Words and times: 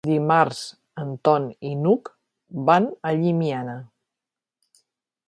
Dimarts 0.09 0.59
en 1.01 1.11
Ton 1.27 1.43
i 1.71 1.73
n'Hug 1.81 2.09
van 2.71 2.87
a 3.11 3.13
Llimiana. 3.21 3.77